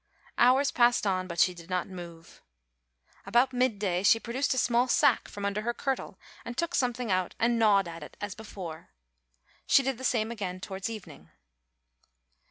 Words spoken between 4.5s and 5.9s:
a small sack from under her